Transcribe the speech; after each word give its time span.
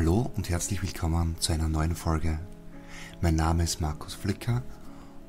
Hallo 0.00 0.30
und 0.34 0.48
herzlich 0.48 0.82
willkommen 0.82 1.36
zu 1.40 1.52
einer 1.52 1.68
neuen 1.68 1.94
Folge. 1.94 2.38
Mein 3.20 3.36
Name 3.36 3.64
ist 3.64 3.82
Markus 3.82 4.14
Flicker 4.14 4.62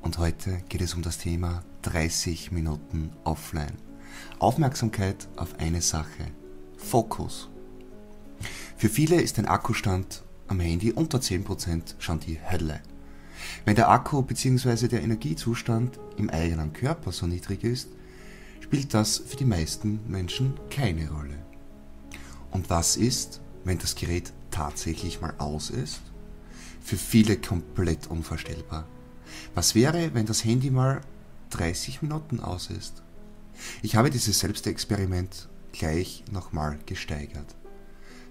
und 0.01 0.17
heute 0.17 0.63
geht 0.70 0.79
es 0.79 0.94
um 0.94 1.01
das 1.01 1.17
Thema 1.17 1.62
30 1.81 2.54
Minuten 2.54 3.12
offline. 3.26 3.73
Aufmerksamkeit 4.39 5.28
auf 5.36 5.60
eine 5.60 5.81
Sache. 5.81 6.31
Fokus. 6.78 7.49
Für 8.78 8.88
viele 8.88 9.20
ist 9.20 9.38
ein 9.39 9.46
Akkustand 9.46 10.24
am 10.47 10.62
Handy 10.62 10.94
unter 10.94 11.17
10% 11.17 11.96
schon 11.99 12.22
die 12.22 12.40
Hölle. 12.40 12.79
Wenn 13.65 13.76
der 13.76 13.90
Akku 13.90 14.22
bzw. 14.22 14.88
der 14.88 15.03
Energiezustand 15.03 15.99
im 16.16 16.30
eigenen 16.30 16.72
Körper 16.72 17.12
so 17.12 17.27
niedrig 17.27 17.66
ist, 17.66 17.90
spielt 18.62 18.94
das 18.94 19.17
für 19.17 19.35
die 19.35 19.44
meisten 19.44 19.99
Menschen 20.08 20.53
keine 20.70 21.12
Rolle. 21.12 21.40
Und 22.52 22.70
was 22.70 22.95
ist, 22.95 23.41
wenn 23.66 23.77
das 23.77 23.95
Gerät 23.95 24.31
tatsächlich 24.52 25.21
mal 25.21 25.34
aus 25.38 25.70
ist? 25.70 26.02
Für 26.81 26.98
viele 26.98 27.38
komplett 27.38 28.07
unvorstellbar. 28.07 28.85
Was 29.55 29.75
wäre, 29.75 30.13
wenn 30.13 30.25
das 30.25 30.44
Handy 30.44 30.70
mal 30.70 31.02
30 31.52 32.02
Minuten 32.02 32.39
aus 32.39 32.70
ist? 32.70 33.02
Ich 33.81 33.95
habe 33.95 34.09
dieses 34.09 34.39
Selbstexperiment 34.39 35.49
gleich 35.72 36.23
nochmal 36.31 36.80
gesteigert. 36.85 37.55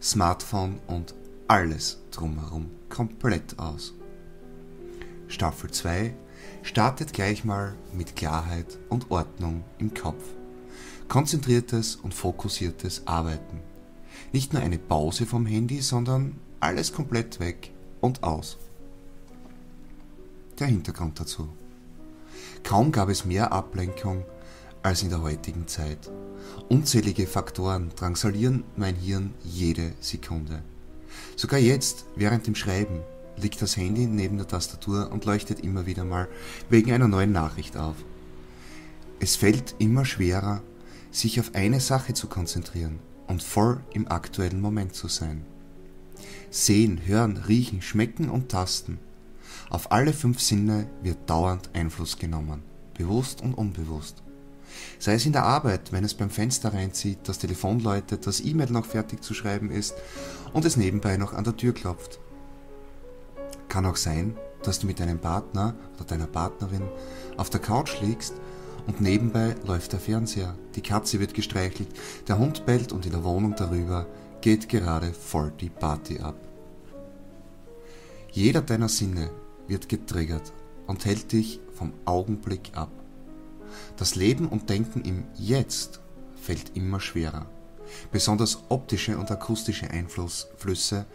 Smartphone 0.02 0.80
und 0.86 1.14
alles 1.48 1.98
drumherum 2.10 2.70
komplett 2.88 3.58
aus. 3.58 3.94
Staffel 5.28 5.70
2 5.70 6.14
startet 6.62 7.12
gleich 7.12 7.44
mal 7.44 7.74
mit 7.92 8.16
Klarheit 8.16 8.78
und 8.88 9.10
Ordnung 9.10 9.64
im 9.78 9.94
Kopf. 9.94 10.24
Konzentriertes 11.08 11.96
und 11.96 12.14
fokussiertes 12.14 13.06
Arbeiten. 13.06 13.60
Nicht 14.32 14.52
nur 14.52 14.62
eine 14.62 14.78
Pause 14.78 15.26
vom 15.26 15.44
Handy, 15.44 15.80
sondern 15.80 16.36
alles 16.60 16.92
komplett 16.92 17.40
weg 17.40 17.72
und 18.00 18.22
aus. 18.22 18.58
Der 20.60 20.68
Hintergrund 20.68 21.18
dazu. 21.18 21.48
Kaum 22.62 22.92
gab 22.92 23.08
es 23.08 23.24
mehr 23.24 23.50
Ablenkung 23.50 24.24
als 24.84 25.02
in 25.02 25.10
der 25.10 25.22
heutigen 25.22 25.66
Zeit. 25.66 26.10
Unzählige 26.68 27.26
Faktoren 27.26 27.90
drangsalieren 27.96 28.62
mein 28.76 28.94
Hirn 28.94 29.34
jede 29.42 29.94
Sekunde. 30.00 30.62
Sogar 31.34 31.58
jetzt, 31.58 32.04
während 32.14 32.46
dem 32.46 32.54
Schreiben, 32.54 33.00
liegt 33.36 33.60
das 33.60 33.76
Handy 33.76 34.06
neben 34.06 34.36
der 34.36 34.46
Tastatur 34.46 35.10
und 35.10 35.24
leuchtet 35.24 35.60
immer 35.60 35.86
wieder 35.86 36.04
mal 36.04 36.28
wegen 36.68 36.92
einer 36.92 37.08
neuen 37.08 37.32
Nachricht 37.32 37.76
auf. 37.76 37.96
Es 39.18 39.34
fällt 39.34 39.74
immer 39.78 40.04
schwerer, 40.04 40.62
sich 41.10 41.40
auf 41.40 41.54
eine 41.54 41.80
Sache 41.80 42.14
zu 42.14 42.28
konzentrieren 42.28 43.00
und 43.30 43.44
voll 43.44 43.80
im 43.94 44.08
aktuellen 44.08 44.60
Moment 44.60 44.94
zu 44.96 45.06
sein. 45.06 45.46
Sehen, 46.50 47.00
hören, 47.06 47.36
riechen, 47.36 47.80
schmecken 47.80 48.28
und 48.28 48.48
tasten. 48.48 48.98
Auf 49.70 49.92
alle 49.92 50.12
fünf 50.12 50.40
Sinne 50.40 50.88
wird 51.04 51.30
dauernd 51.30 51.70
Einfluss 51.72 52.18
genommen, 52.18 52.62
bewusst 52.98 53.40
und 53.40 53.54
unbewusst. 53.54 54.24
Sei 54.98 55.14
es 55.14 55.26
in 55.26 55.32
der 55.32 55.44
Arbeit, 55.44 55.92
wenn 55.92 56.02
es 56.02 56.14
beim 56.14 56.28
Fenster 56.30 56.74
reinzieht, 56.74 57.20
das 57.22 57.38
Telefon 57.38 57.78
läutet, 57.78 58.26
das 58.26 58.40
E-Mail 58.40 58.72
noch 58.72 58.86
fertig 58.86 59.22
zu 59.22 59.32
schreiben 59.32 59.70
ist 59.70 59.94
und 60.52 60.64
es 60.64 60.76
nebenbei 60.76 61.16
noch 61.16 61.32
an 61.32 61.44
der 61.44 61.56
Tür 61.56 61.72
klopft. 61.72 62.18
Kann 63.68 63.86
auch 63.86 63.96
sein, 63.96 64.36
dass 64.64 64.80
du 64.80 64.88
mit 64.88 64.98
deinem 64.98 65.20
Partner 65.20 65.74
oder 65.94 66.04
deiner 66.04 66.26
Partnerin 66.26 66.82
auf 67.36 67.48
der 67.48 67.60
Couch 67.60 68.00
liegst 68.00 68.34
und 68.90 69.00
nebenbei 69.00 69.54
läuft 69.64 69.92
der 69.92 70.00
Fernseher, 70.00 70.56
die 70.74 70.80
Katze 70.80 71.20
wird 71.20 71.32
gestreichelt, 71.32 71.86
der 72.26 72.38
Hund 72.38 72.66
bellt 72.66 72.90
und 72.90 73.06
in 73.06 73.12
der 73.12 73.22
Wohnung 73.22 73.54
darüber 73.56 74.04
geht 74.40 74.68
gerade 74.68 75.12
voll 75.12 75.52
die 75.60 75.68
Party 75.68 76.18
ab. 76.18 76.34
Jeder 78.32 78.62
deiner 78.62 78.88
Sinne 78.88 79.30
wird 79.68 79.88
getriggert 79.88 80.52
und 80.88 81.04
hält 81.04 81.30
dich 81.30 81.60
vom 81.72 81.92
Augenblick 82.04 82.72
ab. 82.74 82.90
Das 83.96 84.16
Leben 84.16 84.48
und 84.48 84.68
Denken 84.68 85.02
im 85.02 85.22
Jetzt 85.36 86.00
fällt 86.42 86.76
immer 86.76 86.98
schwerer. 86.98 87.46
Besonders 88.10 88.58
optische 88.70 89.16
und 89.16 89.30
akustische 89.30 89.88
Einflussflüsse 89.88 91.06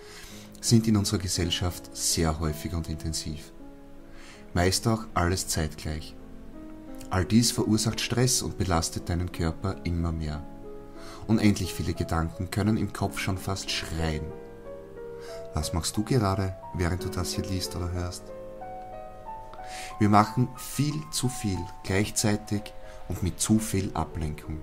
sind 0.62 0.88
in 0.88 0.96
unserer 0.96 1.20
Gesellschaft 1.20 1.94
sehr 1.94 2.40
häufig 2.40 2.74
und 2.74 2.88
intensiv. 2.88 3.52
Meist 4.54 4.88
auch 4.88 5.04
alles 5.14 5.50
zeitgleich. 5.50 6.16
All 7.16 7.24
dies 7.24 7.50
verursacht 7.50 8.02
Stress 8.02 8.42
und 8.42 8.58
belastet 8.58 9.08
deinen 9.08 9.32
Körper 9.32 9.78
immer 9.86 10.12
mehr. 10.12 10.46
Unendlich 11.28 11.74
viele 11.74 11.94
Gedanken 11.94 12.52
können 12.52 12.76
im 12.76 12.92
Kopf 12.92 13.20
schon 13.20 13.38
fast 13.38 13.72
schreien. 13.72 14.26
Was 15.54 15.72
machst 15.72 15.96
du 15.96 16.04
gerade, 16.04 16.58
während 16.74 17.06
du 17.06 17.08
das 17.08 17.32
hier 17.32 17.46
liest 17.46 17.74
oder 17.78 17.90
hörst? 17.94 18.24
Wir 19.98 20.10
machen 20.10 20.50
viel 20.58 20.94
zu 21.10 21.30
viel 21.30 21.58
gleichzeitig 21.86 22.64
und 23.08 23.24
mit 23.24 23.40
zu 23.40 23.60
viel 23.60 23.92
Ablenkung. 23.94 24.60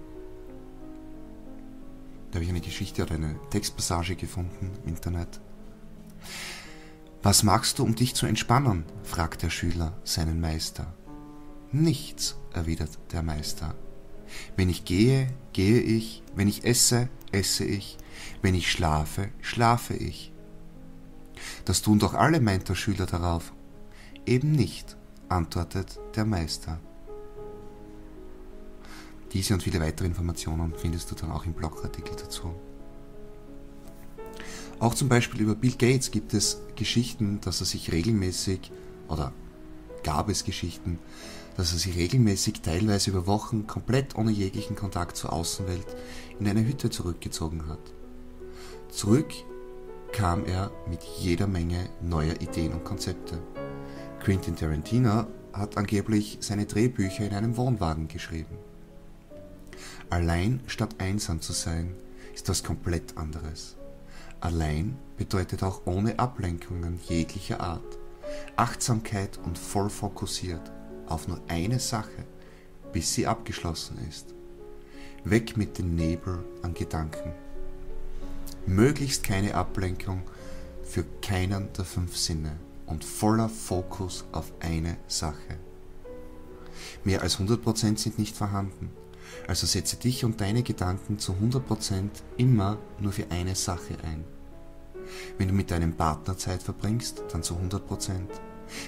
Da 2.32 2.34
habe 2.34 2.44
ich 2.44 2.50
eine 2.50 2.60
Geschichte 2.60 3.04
oder 3.04 3.14
eine 3.14 3.34
Textpassage 3.48 4.14
gefunden 4.14 4.72
im 4.84 4.90
Internet. 4.90 5.40
Was 7.22 7.44
machst 7.44 7.78
du, 7.78 7.82
um 7.82 7.94
dich 7.94 8.14
zu 8.14 8.26
entspannen? 8.26 8.84
fragt 9.04 9.42
der 9.42 9.48
Schüler 9.48 9.94
seinen 10.04 10.38
Meister. 10.38 10.92
Nichts, 11.72 12.36
erwidert 12.52 12.98
der 13.12 13.22
Meister. 13.22 13.74
Wenn 14.56 14.68
ich 14.68 14.84
gehe, 14.84 15.28
gehe 15.54 15.80
ich, 15.80 16.22
wenn 16.34 16.46
ich 16.46 16.64
esse, 16.64 17.08
esse 17.32 17.64
ich, 17.64 17.96
wenn 18.42 18.54
ich 18.54 18.70
schlafe, 18.70 19.30
schlafe 19.40 19.94
ich. 19.94 20.32
Das 21.64 21.80
tun 21.80 21.98
doch 21.98 22.12
alle, 22.12 22.40
meint 22.40 22.68
der 22.68 22.74
Schüler 22.74 23.06
darauf. 23.06 23.54
Eben 24.26 24.52
nicht, 24.52 24.96
antwortet 25.30 25.98
der 26.14 26.26
Meister. 26.26 26.78
Diese 29.32 29.54
und 29.54 29.62
viele 29.62 29.80
weitere 29.80 30.06
Informationen 30.06 30.74
findest 30.76 31.10
du 31.10 31.14
dann 31.14 31.32
auch 31.32 31.46
im 31.46 31.54
Blogartikel 31.54 32.14
dazu. 32.16 32.54
Auch 34.78 34.94
zum 34.94 35.08
Beispiel 35.08 35.40
über 35.40 35.54
Bill 35.54 35.72
Gates 35.72 36.10
gibt 36.10 36.34
es 36.34 36.60
Geschichten, 36.76 37.40
dass 37.40 37.60
er 37.60 37.66
sich 37.66 37.92
regelmäßig, 37.92 38.70
oder 39.08 39.32
gab 40.02 40.28
es 40.28 40.44
Geschichten, 40.44 40.98
dass 41.56 41.72
er 41.72 41.78
sich 41.78 41.96
regelmäßig 41.96 42.62
teilweise 42.62 43.10
über 43.10 43.26
Wochen 43.26 43.66
komplett 43.66 44.16
ohne 44.16 44.30
jeglichen 44.30 44.76
Kontakt 44.76 45.16
zur 45.16 45.32
Außenwelt 45.32 45.86
in 46.38 46.48
eine 46.48 46.66
Hütte 46.66 46.90
zurückgezogen 46.90 47.68
hat. 47.68 47.92
Zurück 48.90 49.32
kam 50.12 50.44
er 50.44 50.70
mit 50.88 51.02
jeder 51.02 51.46
Menge 51.46 51.88
neuer 52.00 52.40
Ideen 52.40 52.72
und 52.72 52.84
Konzepte. 52.84 53.38
Quentin 54.20 54.56
Tarantino 54.56 55.26
hat 55.52 55.76
angeblich 55.76 56.38
seine 56.40 56.66
Drehbücher 56.66 57.26
in 57.26 57.34
einem 57.34 57.56
Wohnwagen 57.56 58.08
geschrieben. 58.08 58.56
Allein 60.10 60.60
statt 60.66 60.96
einsam 60.98 61.40
zu 61.40 61.52
sein, 61.52 61.94
ist 62.34 62.48
was 62.48 62.62
komplett 62.62 63.16
anderes. 63.16 63.76
Allein 64.40 64.96
bedeutet 65.16 65.62
auch 65.62 65.82
ohne 65.86 66.18
Ablenkungen 66.18 67.00
jeglicher 67.08 67.60
Art. 67.60 67.98
Achtsamkeit 68.56 69.38
und 69.44 69.58
voll 69.58 69.90
fokussiert 69.90 70.72
auf 71.12 71.28
nur 71.28 71.40
eine 71.48 71.78
Sache, 71.78 72.24
bis 72.92 73.14
sie 73.14 73.26
abgeschlossen 73.26 73.98
ist. 74.08 74.34
Weg 75.24 75.56
mit 75.56 75.78
dem 75.78 75.94
Nebel 75.94 76.44
an 76.62 76.74
Gedanken. 76.74 77.32
Möglichst 78.66 79.22
keine 79.22 79.54
Ablenkung 79.54 80.22
für 80.82 81.04
keinen 81.20 81.72
der 81.74 81.84
fünf 81.84 82.16
Sinne 82.16 82.56
und 82.86 83.04
voller 83.04 83.48
Fokus 83.48 84.24
auf 84.32 84.52
eine 84.60 84.96
Sache. 85.06 85.58
Mehr 87.04 87.22
als 87.22 87.38
100% 87.38 87.98
sind 87.98 88.18
nicht 88.18 88.36
vorhanden, 88.36 88.90
also 89.46 89.66
setze 89.66 89.96
dich 89.96 90.24
und 90.24 90.40
deine 90.40 90.62
Gedanken 90.62 91.18
zu 91.18 91.32
100% 91.32 92.08
immer 92.36 92.78
nur 92.98 93.12
für 93.12 93.30
eine 93.30 93.54
Sache 93.54 93.96
ein. 94.02 94.24
Wenn 95.38 95.48
du 95.48 95.54
mit 95.54 95.70
deinem 95.70 95.94
Partner 95.94 96.36
Zeit 96.36 96.62
verbringst, 96.62 97.22
dann 97.32 97.42
zu 97.42 97.54
100%. 97.54 97.80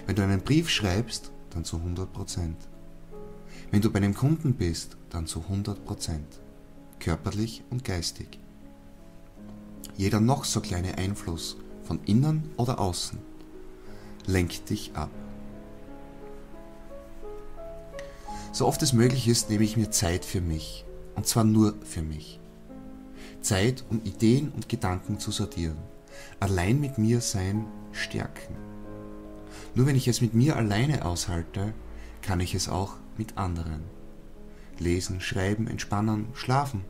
Wenn 0.06 0.16
du 0.16 0.22
einen 0.22 0.40
Brief 0.40 0.70
schreibst, 0.70 1.32
dann 1.54 1.64
zu 1.64 1.76
100%. 1.76 2.54
Wenn 3.70 3.80
du 3.80 3.90
bei 3.90 3.98
einem 3.98 4.14
Kunden 4.14 4.54
bist, 4.54 4.96
dann 5.10 5.26
zu 5.26 5.40
100%. 5.40 5.76
Körperlich 6.98 7.62
und 7.70 7.84
geistig. 7.84 8.38
Jeder 9.96 10.20
noch 10.20 10.44
so 10.44 10.60
kleine 10.60 10.98
Einfluss 10.98 11.56
von 11.84 12.00
innen 12.04 12.50
oder 12.56 12.80
außen 12.80 13.18
lenkt 14.26 14.70
dich 14.70 14.92
ab. 14.94 15.10
So 18.52 18.66
oft 18.66 18.82
es 18.82 18.92
möglich 18.92 19.28
ist, 19.28 19.50
nehme 19.50 19.64
ich 19.64 19.76
mir 19.76 19.90
Zeit 19.90 20.24
für 20.24 20.40
mich. 20.40 20.84
Und 21.16 21.26
zwar 21.26 21.44
nur 21.44 21.74
für 21.84 22.02
mich. 22.02 22.40
Zeit, 23.40 23.84
um 23.90 24.00
Ideen 24.04 24.50
und 24.50 24.68
Gedanken 24.68 25.18
zu 25.18 25.30
sortieren. 25.30 25.78
Allein 26.40 26.80
mit 26.80 26.98
mir 26.98 27.20
sein 27.20 27.66
stärken. 27.92 28.56
Nur 29.74 29.86
wenn 29.86 29.96
ich 29.96 30.08
es 30.08 30.20
mit 30.20 30.34
mir 30.34 30.56
alleine 30.56 31.04
aushalte, 31.04 31.74
kann 32.22 32.40
ich 32.40 32.54
es 32.54 32.68
auch 32.68 32.94
mit 33.18 33.36
anderen. 33.36 33.82
Lesen, 34.78 35.20
schreiben, 35.20 35.66
entspannen, 35.66 36.28
schlafen. 36.34 36.84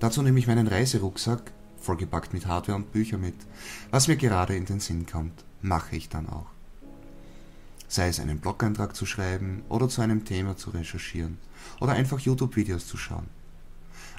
Dazu 0.00 0.22
nehme 0.22 0.38
ich 0.38 0.46
meinen 0.46 0.66
Reiserucksack, 0.66 1.52
vollgepackt 1.78 2.32
mit 2.32 2.46
Hardware 2.46 2.76
und 2.76 2.92
Büchern 2.92 3.20
mit. 3.20 3.36
Was 3.90 4.08
mir 4.08 4.16
gerade 4.16 4.56
in 4.56 4.64
den 4.64 4.80
Sinn 4.80 5.06
kommt, 5.06 5.44
mache 5.60 5.96
ich 5.96 6.08
dann 6.08 6.28
auch. 6.28 6.46
Sei 7.88 8.08
es 8.08 8.18
einen 8.18 8.40
Blog-Eintrag 8.40 8.96
zu 8.96 9.06
schreiben 9.06 9.62
oder 9.68 9.88
zu 9.88 10.00
einem 10.00 10.24
Thema 10.24 10.56
zu 10.56 10.70
recherchieren 10.70 11.38
oder 11.80 11.92
einfach 11.92 12.18
YouTube-Videos 12.18 12.86
zu 12.86 12.96
schauen. 12.96 13.28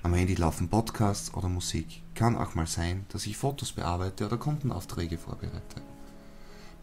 Am 0.04 0.14
Handy 0.14 0.36
laufen 0.36 0.70
Podcasts 0.70 1.34
oder 1.34 1.50
Musik. 1.50 2.04
Kann 2.14 2.38
auch 2.38 2.54
mal 2.54 2.68
sein, 2.68 3.06
dass 3.10 3.26
ich 3.26 3.38
Fotos 3.38 3.72
bearbeite 3.72 4.28
oder 4.28 4.38
Kundenaufträge 4.38 5.18
vorbereite. 5.18 5.82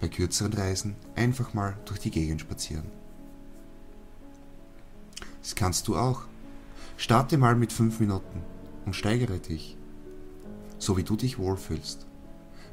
Bei 0.03 0.09
kürzeren 0.09 0.53
Reisen 0.53 0.97
einfach 1.15 1.55
mal 1.55 1.77
durch 1.85 2.01
die 2.01 2.11
Gegend 2.11 2.41
spazieren. 2.41 2.87
Das 5.41 5.55
kannst 5.55 5.87
du 5.87 5.97
auch. 5.97 6.23
Starte 6.97 7.39
mal 7.39 7.55
mit 7.55 7.73
5 7.73 8.01
Minuten 8.01 8.43
und 8.85 8.97
steigere 8.97 9.39
dich, 9.39 9.77
so 10.77 10.97
wie 10.97 11.05
du 11.05 11.15
dich 11.15 11.39
wohlfühlst. 11.39 12.05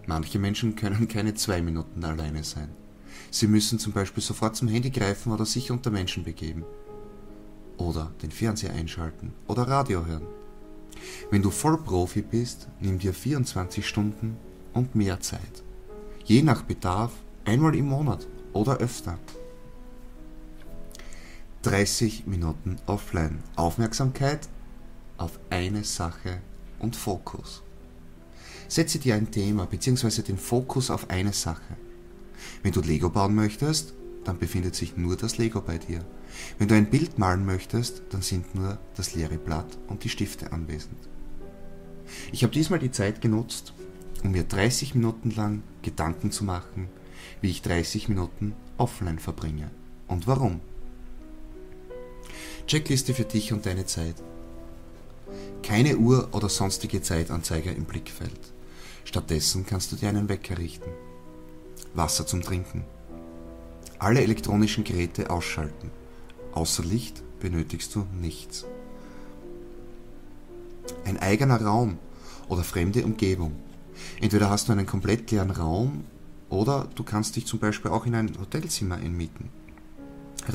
Manche 0.08 0.40
Menschen 0.40 0.76
können 0.76 1.08
keine 1.08 1.36
2 1.36 1.62
Minuten 1.62 2.04
alleine 2.04 2.44
sein. 2.44 2.70
Sie 3.30 3.46
müssen 3.46 3.78
zum 3.78 3.94
Beispiel 3.94 4.24
sofort 4.24 4.56
zum 4.56 4.68
Handy 4.68 4.90
greifen 4.90 5.32
oder 5.32 5.46
sich 5.46 5.70
unter 5.70 5.92
Menschen 5.92 6.24
begeben. 6.24 6.66
Oder 7.78 8.12
den 8.24 8.32
Fernseher 8.32 8.74
einschalten 8.74 9.34
oder 9.46 9.68
Radio 9.68 10.04
hören. 10.04 10.26
Wenn 11.30 11.44
du 11.44 11.52
Vollprofi 11.52 12.24
bist, 12.24 12.70
nimm 12.80 12.98
dir 12.98 13.14
24 13.14 13.88
Stunden 13.88 14.36
und 14.74 14.96
mehr 14.96 15.20
Zeit. 15.20 15.64
Je 16.30 16.44
nach 16.44 16.62
Bedarf 16.62 17.12
einmal 17.44 17.74
im 17.74 17.88
Monat 17.88 18.28
oder 18.54 18.78
öfter. 18.78 19.18
30 21.64 22.28
Minuten 22.28 22.76
offline. 22.86 23.40
Aufmerksamkeit 23.56 24.48
auf 25.18 25.40
eine 25.50 25.84
Sache 25.84 26.40
und 26.78 26.96
Fokus. 26.96 27.64
Setze 28.68 29.00
dir 29.00 29.16
ein 29.16 29.32
Thema 29.32 29.66
bzw. 29.66 30.22
den 30.22 30.38
Fokus 30.38 30.92
auf 30.92 31.10
eine 31.10 31.34
Sache. 31.34 31.78
Wenn 32.62 32.74
du 32.74 32.82
Lego 32.82 33.10
bauen 33.10 33.34
möchtest, 33.34 33.96
dann 34.24 34.38
befindet 34.38 34.76
sich 34.76 34.98
nur 34.98 35.18
das 35.18 35.40
Lego 35.40 35.62
bei 35.62 35.80
dir. 35.80 36.06
Wenn 36.60 36.68
du 36.68 36.76
ein 36.76 36.92
Bild 36.92 37.18
malen 37.18 37.44
möchtest, 37.44 38.04
dann 38.12 38.22
sind 38.22 38.54
nur 38.54 38.78
das 38.96 39.16
leere 39.16 39.40
Blatt 39.40 39.80
und 39.88 40.04
die 40.04 40.10
Stifte 40.10 40.52
anwesend. 40.52 41.10
Ich 42.32 42.44
habe 42.44 42.54
diesmal 42.54 42.78
die 42.78 42.92
Zeit 42.92 43.20
genutzt, 43.20 43.74
um 44.24 44.32
mir 44.32 44.44
30 44.44 44.96
Minuten 44.96 45.32
lang 45.32 45.64
Gedanken 45.82 46.32
zu 46.32 46.44
machen, 46.44 46.90
wie 47.42 47.50
ich 47.50 47.62
30 47.62 48.10
Minuten 48.10 48.54
offline 48.78 49.20
verbringe 49.20 49.70
und 50.08 50.28
warum. 50.28 50.62
Checkliste 52.68 53.14
für 53.14 53.24
dich 53.24 53.52
und 53.54 53.66
deine 53.66 53.86
Zeit. 53.86 54.16
Keine 55.64 55.98
Uhr 55.98 56.30
oder 56.34 56.50
sonstige 56.50 57.02
Zeitanzeiger 57.02 57.76
im 57.76 57.86
Blickfeld. 57.86 58.40
Stattdessen 59.06 59.66
kannst 59.66 59.92
du 59.92 59.96
dir 59.96 60.10
einen 60.10 60.30
Wecker 60.30 60.58
richten. 60.58 60.90
Wasser 61.94 62.28
zum 62.28 62.42
Trinken. 62.42 62.84
Alle 63.98 64.22
elektronischen 64.22 64.84
Geräte 64.84 65.30
ausschalten. 65.30 65.92
Außer 66.54 66.84
Licht 66.84 67.24
benötigst 67.40 67.94
du 67.96 68.06
nichts. 68.20 68.66
Ein 71.06 71.18
eigener 71.18 71.62
Raum 71.62 71.98
oder 72.48 72.64
fremde 72.64 73.04
Umgebung. 73.04 73.54
Entweder 74.22 74.50
hast 74.50 74.68
du 74.68 74.74
einen 74.74 74.86
komplett 74.86 75.32
leeren 75.32 75.52
Raum 75.52 76.04
oder 76.50 76.88
du 76.96 77.04
kannst 77.04 77.36
dich 77.36 77.46
zum 77.46 77.60
Beispiel 77.60 77.92
auch 77.92 78.06
in 78.06 78.16
ein 78.16 78.38
Hotelzimmer 78.40 78.96
einmieten. 78.96 79.50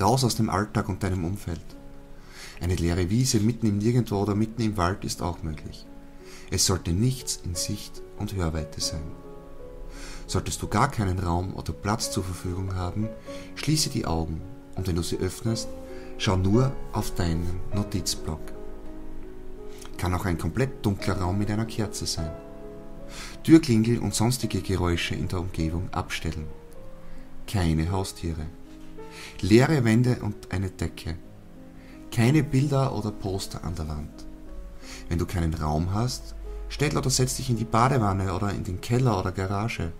Raus 0.00 0.25
aus 0.25 0.37
dem 0.37 0.50
Alltag 0.50 0.88
und 0.88 1.02
deinem 1.02 1.25
Umfeld. 1.25 1.64
Eine 2.61 2.76
leere 2.76 3.11
Wiese 3.11 3.41
mitten 3.41 3.67
im 3.67 3.79
Nirgendwo 3.79 4.17
oder 4.17 4.35
mitten 4.35 4.62
im 4.62 4.76
Wald 4.76 5.05
ist 5.05 5.23
auch 5.23 5.43
möglich. 5.43 5.87
Es 6.50 6.67
sollte 6.67 6.93
nichts 6.93 7.41
in 7.44 7.55
Sicht 7.55 8.02
und 8.19 8.35
Hörweite 8.35 8.81
sein. 8.81 9.02
Solltest 10.26 10.62
du 10.62 10.69
gar 10.69 10.91
keinen 10.91 11.19
Raum 11.19 11.55
oder 11.55 11.73
Platz 11.73 12.11
zur 12.11 12.25
Verfügung 12.25 12.75
haben, 12.75 13.08
schließe 13.56 13.91
die 13.91 14.06
Augen 14.06 14.41
und 14.75 14.87
wenn 14.87 14.96
du 14.96 15.02
sie 15.02 15.19
öffnest, 15.19 15.69
schau 16.19 16.37
nur 16.37 16.73
auf 16.93 17.14
deinen 17.14 17.61
Notizblock. 17.75 18.41
Kann 19.99 20.14
auch 20.14 20.25
ein 20.25 20.38
komplett 20.38 20.85
dunkler 20.85 21.19
Raum 21.19 21.38
mit 21.38 21.50
einer 21.50 21.67
Kerze 21.67 22.06
sein. 22.06 22.31
Türklingel 23.43 23.99
und 23.99 24.15
sonstige 24.15 24.61
Geräusche 24.61 25.15
in 25.15 25.29
der 25.29 25.41
Umgebung 25.41 25.89
abstellen. 25.93 26.47
Keine 27.47 27.91
Haustiere. 27.91 28.47
Leere 29.41 29.85
Wände 29.85 30.19
und 30.23 30.53
eine 30.53 30.71
Decke. 30.71 31.17
Keine 32.11 32.43
Bilder 32.43 32.95
oder 32.95 33.11
Poster 33.11 33.65
an 33.65 33.75
der 33.75 33.89
Wand. 33.89 34.25
Wenn 35.09 35.19
du 35.19 35.27
keinen 35.27 35.55
Raum 35.55 35.93
hast, 35.93 36.35
stell 36.69 36.97
oder 36.97 37.11
setz 37.11 37.37
dich 37.37 37.51
in 37.51 37.57
die 37.57 37.65
Badewanne 37.65 38.33
oder 38.35 38.51
in 38.51 38.65
den 38.65 38.81
Keller 38.81 39.19
oder 39.19 39.33
Garage 39.33 39.93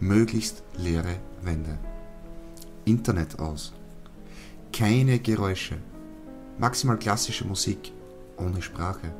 möglichst 0.00 0.62
leere 0.76 1.16
Wände. 1.42 1.78
Internet 2.84 3.38
aus. 3.38 3.72
Keine 4.72 5.18
Geräusche. 5.18 5.78
Maximal 6.58 6.98
klassische 6.98 7.46
Musik 7.46 7.92
ohne 8.36 8.62
Sprache. 8.62 9.12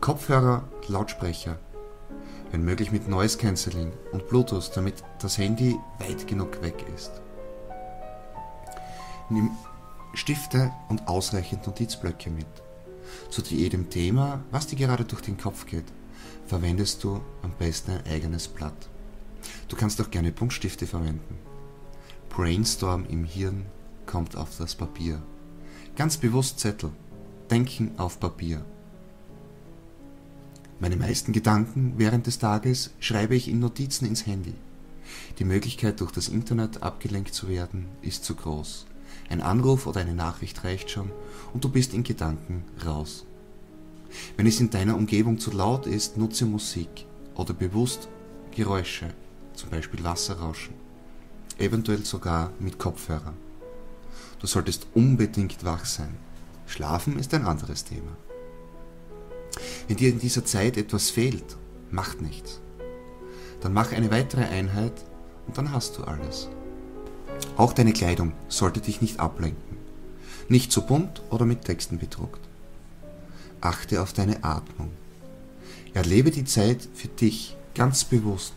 Kopfhörer, 0.00 0.68
Lautsprecher. 0.88 1.58
Wenn 2.52 2.64
möglich 2.64 2.92
mit 2.92 3.08
Noise 3.08 3.38
Cancelling 3.38 3.92
und 4.12 4.28
Bluetooth, 4.28 4.70
damit 4.74 5.02
das 5.20 5.38
Handy 5.38 5.76
weit 5.98 6.26
genug 6.26 6.62
weg 6.62 6.84
ist. 6.94 7.10
Nimm 9.30 9.50
Stifte 10.14 10.70
und 10.90 11.08
ausreichend 11.08 11.66
Notizblöcke 11.66 12.30
mit. 12.30 12.46
Zu 13.30 13.42
jedem 13.42 13.88
Thema, 13.88 14.44
was 14.50 14.66
dir 14.66 14.76
gerade 14.76 15.04
durch 15.04 15.22
den 15.22 15.38
Kopf 15.38 15.64
geht, 15.64 15.86
verwendest 16.46 17.02
du 17.02 17.22
am 17.42 17.52
besten 17.58 17.92
ein 17.92 18.06
eigenes 18.06 18.48
Blatt. 18.48 18.88
Du 19.68 19.76
kannst 19.76 20.00
auch 20.02 20.10
gerne 20.10 20.32
Punktstifte 20.32 20.86
verwenden. 20.86 21.38
Brainstorm 22.28 23.06
im 23.08 23.24
Hirn 23.24 23.64
kommt 24.04 24.36
auf 24.36 24.50
das 24.58 24.74
Papier. 24.74 25.22
Ganz 25.96 26.18
bewusst 26.18 26.60
Zettel. 26.60 26.90
Denken 27.50 27.92
auf 27.98 28.20
Papier. 28.20 28.64
Meine 30.82 30.96
meisten 30.96 31.32
Gedanken 31.32 31.94
während 31.96 32.26
des 32.26 32.40
Tages 32.40 32.90
schreibe 32.98 33.36
ich 33.36 33.46
in 33.46 33.60
Notizen 33.60 34.04
ins 34.04 34.26
Handy. 34.26 34.54
Die 35.38 35.44
Möglichkeit, 35.44 36.00
durch 36.00 36.10
das 36.10 36.26
Internet 36.26 36.82
abgelenkt 36.82 37.32
zu 37.34 37.48
werden, 37.48 37.86
ist 38.00 38.24
zu 38.24 38.34
groß. 38.34 38.86
Ein 39.28 39.42
Anruf 39.42 39.86
oder 39.86 40.00
eine 40.00 40.16
Nachricht 40.16 40.64
reicht 40.64 40.90
schon 40.90 41.12
und 41.54 41.62
du 41.62 41.68
bist 41.68 41.94
in 41.94 42.02
Gedanken 42.02 42.64
raus. 42.84 43.24
Wenn 44.36 44.48
es 44.48 44.58
in 44.58 44.70
deiner 44.70 44.96
Umgebung 44.96 45.38
zu 45.38 45.52
laut 45.52 45.86
ist, 45.86 46.16
nutze 46.16 46.46
Musik 46.46 47.06
oder 47.36 47.54
bewusst 47.54 48.08
Geräusche 48.50 49.14
zum 49.54 49.70
Beispiel 49.70 50.02
Wasserrauschen, 50.02 50.74
eventuell 51.58 52.04
sogar 52.04 52.50
mit 52.58 52.80
Kopfhörern. 52.80 53.36
Du 54.40 54.48
solltest 54.48 54.88
unbedingt 54.94 55.64
wach 55.64 55.84
sein. 55.84 56.16
Schlafen 56.66 57.20
ist 57.20 57.32
ein 57.34 57.46
anderes 57.46 57.84
Thema. 57.84 58.16
Wenn 59.92 59.98
dir 59.98 60.08
in 60.08 60.20
dieser 60.20 60.42
Zeit 60.42 60.78
etwas 60.78 61.10
fehlt, 61.10 61.58
macht 61.90 62.22
nichts. 62.22 62.60
Dann 63.60 63.74
mach 63.74 63.92
eine 63.92 64.10
weitere 64.10 64.44
Einheit 64.44 64.94
und 65.46 65.58
dann 65.58 65.70
hast 65.70 65.98
du 65.98 66.04
alles. 66.04 66.48
Auch 67.58 67.74
deine 67.74 67.92
Kleidung 67.92 68.32
sollte 68.48 68.80
dich 68.80 69.02
nicht 69.02 69.20
ablenken. 69.20 69.76
Nicht 70.48 70.72
zu 70.72 70.86
bunt 70.86 71.20
oder 71.28 71.44
mit 71.44 71.66
Texten 71.66 71.98
bedruckt. 71.98 72.40
Achte 73.60 74.00
auf 74.00 74.14
deine 74.14 74.42
Atmung. 74.44 74.92
Erlebe 75.92 76.30
die 76.30 76.46
Zeit 76.46 76.88
für 76.94 77.08
dich 77.08 77.54
ganz 77.74 78.04
bewusst 78.04 78.54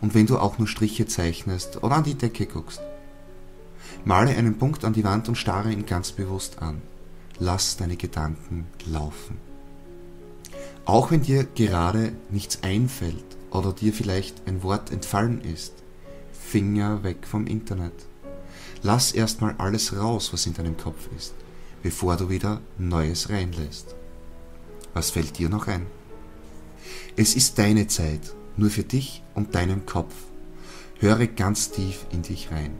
und 0.00 0.16
wenn 0.16 0.26
du 0.26 0.40
auch 0.40 0.58
nur 0.58 0.66
Striche 0.66 1.06
zeichnest 1.06 1.84
oder 1.84 1.94
an 1.94 2.02
die 2.02 2.16
Decke 2.16 2.46
guckst. 2.46 2.82
Male 4.04 4.36
einen 4.36 4.58
Punkt 4.58 4.84
an 4.84 4.92
die 4.92 5.04
Wand 5.04 5.28
und 5.28 5.36
starre 5.36 5.70
ihn 5.70 5.86
ganz 5.86 6.10
bewusst 6.10 6.60
an. 6.60 6.82
Lass 7.38 7.76
deine 7.76 7.96
Gedanken 7.96 8.66
laufen. 8.86 9.53
Auch 10.86 11.10
wenn 11.10 11.22
dir 11.22 11.44
gerade 11.44 12.12
nichts 12.30 12.62
einfällt 12.62 13.24
oder 13.50 13.72
dir 13.72 13.92
vielleicht 13.92 14.46
ein 14.46 14.62
Wort 14.62 14.92
entfallen 14.92 15.40
ist, 15.40 15.72
Finger 16.32 17.02
weg 17.02 17.26
vom 17.26 17.46
Internet. 17.46 17.94
Lass 18.82 19.12
erstmal 19.12 19.54
alles 19.56 19.96
raus, 19.96 20.32
was 20.32 20.44
in 20.46 20.52
deinem 20.52 20.76
Kopf 20.76 21.08
ist, 21.16 21.32
bevor 21.82 22.16
du 22.16 22.28
wieder 22.28 22.60
Neues 22.76 23.30
reinlässt. 23.30 23.94
Was 24.92 25.10
fällt 25.10 25.38
dir 25.38 25.48
noch 25.48 25.68
ein? 25.68 25.86
Es 27.16 27.34
ist 27.34 27.58
deine 27.58 27.86
Zeit 27.86 28.34
nur 28.56 28.70
für 28.70 28.82
dich 28.82 29.22
und 29.34 29.54
deinen 29.54 29.86
Kopf. 29.86 30.14
Höre 30.98 31.26
ganz 31.26 31.70
tief 31.70 32.04
in 32.12 32.22
dich 32.22 32.50
rein. 32.50 32.78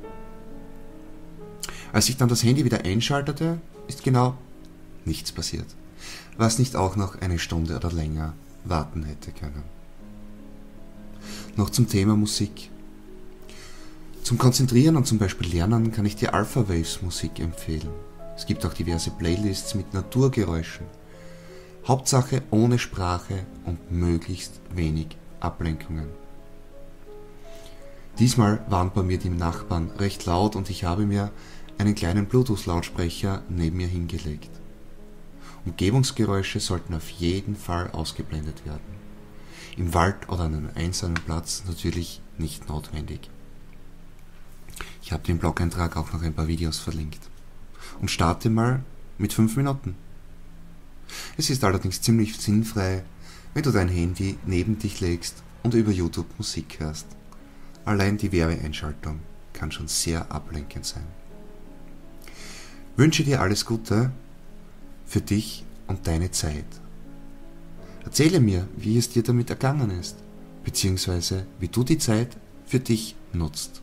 Als 1.92 2.08
ich 2.08 2.16
dann 2.16 2.28
das 2.28 2.42
Handy 2.42 2.64
wieder 2.64 2.84
einschaltete, 2.84 3.60
ist 3.88 4.04
genau 4.04 4.36
nichts 5.04 5.32
passiert, 5.32 5.66
was 6.36 6.58
nicht 6.58 6.76
auch 6.76 6.96
noch 6.96 7.20
eine 7.20 7.38
Stunde 7.38 7.76
oder 7.76 7.92
länger 7.92 8.34
warten 8.64 9.04
hätte 9.04 9.32
können. 9.32 9.62
Noch 11.56 11.70
zum 11.70 11.88
Thema 11.88 12.16
Musik. 12.16 12.70
Zum 14.22 14.38
Konzentrieren 14.38 14.96
und 14.96 15.06
zum 15.06 15.18
Beispiel 15.18 15.48
Lernen 15.48 15.92
kann 15.92 16.06
ich 16.06 16.16
dir 16.16 16.34
Alpha 16.34 16.68
Waves 16.68 17.02
Musik 17.02 17.40
empfehlen. 17.40 17.90
Es 18.36 18.46
gibt 18.46 18.64
auch 18.66 18.74
diverse 18.74 19.10
Playlists 19.10 19.74
mit 19.74 19.94
Naturgeräuschen. 19.94 20.86
Hauptsache 21.86 22.42
ohne 22.50 22.78
Sprache 22.78 23.44
und 23.66 23.92
möglichst 23.92 24.60
wenig 24.74 25.16
Ablenkungen. 25.40 26.08
Diesmal 28.18 28.64
waren 28.68 28.92
bei 28.92 29.02
mir 29.02 29.18
die 29.18 29.28
Nachbarn 29.28 29.90
recht 29.98 30.24
laut 30.24 30.56
und 30.56 30.70
ich 30.70 30.84
habe 30.84 31.04
mir 31.04 31.30
einen 31.78 31.94
kleinen 31.94 32.26
Bluetooth-Lautsprecher 32.26 33.42
neben 33.48 33.76
mir 33.76 33.88
hingelegt. 33.88 34.50
Umgebungsgeräusche 35.66 36.60
sollten 36.60 36.94
auf 36.94 37.08
jeden 37.10 37.56
Fall 37.56 37.90
ausgeblendet 37.90 38.66
werden. 38.66 38.94
Im 39.76 39.94
Wald 39.94 40.28
oder 40.28 40.44
an 40.44 40.54
einem 40.54 40.70
einsamen 40.74 41.14
Platz 41.14 41.64
natürlich 41.66 42.20
nicht 42.38 42.68
notwendig. 42.68 43.30
Ich 45.02 45.12
habe 45.12 45.22
den 45.22 45.38
Blog-Eintrag 45.38 45.96
auch 45.96 46.12
noch 46.12 46.22
ein 46.22 46.34
paar 46.34 46.48
Videos 46.48 46.78
verlinkt. 46.78 47.20
Und 48.00 48.10
starte 48.10 48.50
mal 48.50 48.82
mit 49.18 49.32
5 49.32 49.56
Minuten. 49.56 49.96
Es 51.36 51.50
ist 51.50 51.64
allerdings 51.64 52.00
ziemlich 52.00 52.36
sinnfrei, 52.36 53.04
wenn 53.52 53.62
du 53.62 53.70
dein 53.70 53.88
Handy 53.88 54.38
neben 54.46 54.78
dich 54.78 55.00
legst 55.00 55.42
und 55.62 55.74
über 55.74 55.92
YouTube 55.92 56.26
Musik 56.38 56.80
hörst. 56.80 57.06
Allein 57.84 58.16
die 58.16 58.32
Werbeeinschaltung 58.32 59.20
kann 59.52 59.70
schon 59.70 59.88
sehr 59.88 60.30
ablenkend 60.32 60.86
sein. 60.86 61.06
Wünsche 62.96 63.24
dir 63.24 63.40
alles 63.40 63.66
Gute 63.66 64.10
für 65.06 65.20
dich 65.20 65.64
und 65.86 66.06
deine 66.06 66.30
Zeit. 66.30 66.64
Erzähle 68.04 68.40
mir, 68.40 68.68
wie 68.76 68.98
es 68.98 69.08
dir 69.08 69.22
damit 69.22 69.50
ergangen 69.50 69.90
ist, 69.90 70.16
beziehungsweise 70.62 71.46
wie 71.58 71.68
du 71.68 71.84
die 71.84 71.98
Zeit 71.98 72.36
für 72.66 72.80
dich 72.80 73.16
nutzt. 73.32 73.82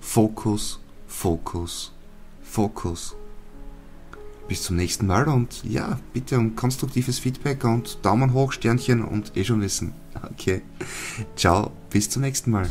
Fokus, 0.00 0.80
Fokus, 1.06 1.92
Fokus. 2.42 3.14
Bis 4.48 4.62
zum 4.62 4.76
nächsten 4.76 5.06
Mal 5.06 5.28
und 5.28 5.62
ja, 5.64 5.98
bitte 6.12 6.38
um 6.38 6.56
konstruktives 6.56 7.18
Feedback 7.18 7.64
und 7.64 7.98
Daumen 8.02 8.34
hoch, 8.34 8.52
Sternchen 8.52 9.02
und 9.04 9.36
eh 9.36 9.44
schon 9.44 9.60
wissen. 9.60 9.92
Okay. 10.30 10.62
Ciao, 11.34 11.72
bis 11.90 12.08
zum 12.08 12.22
nächsten 12.22 12.52
Mal. 12.52 12.68